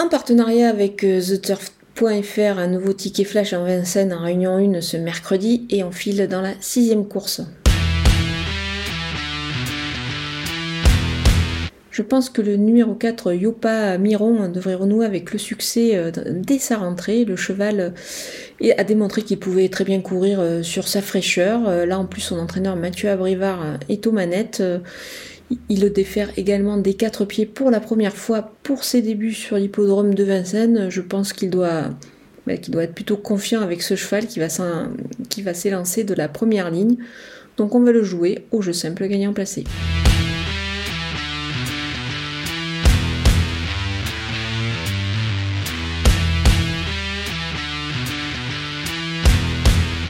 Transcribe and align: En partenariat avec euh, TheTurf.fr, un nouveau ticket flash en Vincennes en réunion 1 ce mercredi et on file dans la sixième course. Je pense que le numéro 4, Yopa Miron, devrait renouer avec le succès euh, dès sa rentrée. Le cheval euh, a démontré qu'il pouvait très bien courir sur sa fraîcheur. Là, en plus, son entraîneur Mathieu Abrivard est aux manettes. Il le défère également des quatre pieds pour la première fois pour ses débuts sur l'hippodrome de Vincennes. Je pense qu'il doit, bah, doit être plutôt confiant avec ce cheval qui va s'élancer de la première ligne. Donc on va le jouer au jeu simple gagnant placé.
En 0.00 0.08
partenariat 0.08 0.70
avec 0.70 1.04
euh, 1.04 1.20
TheTurf.fr, 1.20 2.58
un 2.58 2.68
nouveau 2.68 2.94
ticket 2.94 3.24
flash 3.24 3.52
en 3.52 3.64
Vincennes 3.64 4.14
en 4.14 4.22
réunion 4.22 4.56
1 4.56 4.80
ce 4.80 4.96
mercredi 4.96 5.66
et 5.68 5.84
on 5.84 5.92
file 5.92 6.26
dans 6.26 6.40
la 6.40 6.54
sixième 6.58 7.06
course. 7.06 7.42
Je 11.90 12.00
pense 12.00 12.30
que 12.30 12.40
le 12.40 12.56
numéro 12.56 12.94
4, 12.94 13.34
Yopa 13.34 13.98
Miron, 13.98 14.48
devrait 14.48 14.74
renouer 14.74 15.04
avec 15.04 15.34
le 15.34 15.38
succès 15.38 15.90
euh, 15.96 16.10
dès 16.30 16.58
sa 16.58 16.78
rentrée. 16.78 17.26
Le 17.26 17.36
cheval 17.36 17.92
euh, 18.62 18.72
a 18.78 18.84
démontré 18.84 19.20
qu'il 19.20 19.38
pouvait 19.38 19.68
très 19.68 19.84
bien 19.84 20.00
courir 20.00 20.42
sur 20.62 20.88
sa 20.88 21.02
fraîcheur. 21.02 21.84
Là, 21.84 21.98
en 21.98 22.06
plus, 22.06 22.22
son 22.22 22.38
entraîneur 22.38 22.74
Mathieu 22.74 23.10
Abrivard 23.10 23.78
est 23.90 24.06
aux 24.06 24.12
manettes. 24.12 24.62
Il 25.68 25.80
le 25.80 25.90
défère 25.90 26.30
également 26.36 26.76
des 26.76 26.94
quatre 26.94 27.24
pieds 27.24 27.46
pour 27.46 27.70
la 27.70 27.80
première 27.80 28.16
fois 28.16 28.52
pour 28.62 28.84
ses 28.84 29.02
débuts 29.02 29.34
sur 29.34 29.56
l'hippodrome 29.56 30.14
de 30.14 30.24
Vincennes. 30.24 30.88
Je 30.90 31.00
pense 31.00 31.32
qu'il 31.32 31.50
doit, 31.50 31.90
bah, 32.46 32.54
doit 32.68 32.84
être 32.84 32.94
plutôt 32.94 33.16
confiant 33.16 33.60
avec 33.60 33.82
ce 33.82 33.96
cheval 33.96 34.26
qui 34.26 35.42
va 35.42 35.54
s'élancer 35.54 36.04
de 36.04 36.14
la 36.14 36.28
première 36.28 36.70
ligne. 36.70 36.96
Donc 37.56 37.74
on 37.74 37.80
va 37.80 37.92
le 37.92 38.02
jouer 38.02 38.46
au 38.52 38.62
jeu 38.62 38.72
simple 38.72 39.06
gagnant 39.08 39.32
placé. 39.32 39.64